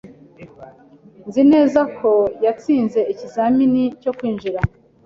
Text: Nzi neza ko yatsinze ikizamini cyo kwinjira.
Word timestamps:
Nzi 1.27 1.41
neza 1.53 1.79
ko 1.97 2.11
yatsinze 2.45 2.99
ikizamini 3.13 3.83
cyo 4.01 4.11
kwinjira. 4.17 4.59